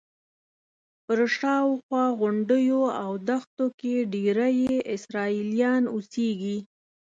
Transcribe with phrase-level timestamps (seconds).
[1.05, 6.57] پر شاوخوا غونډیو او دښتو کې ډېری یې اسرائیلیان اوسېږي.